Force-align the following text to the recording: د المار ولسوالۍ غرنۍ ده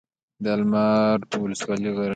د 0.43 0.45
المار 0.57 1.17
ولسوالۍ 1.43 1.89
غرنۍ 1.95 1.97
ده 1.97 2.07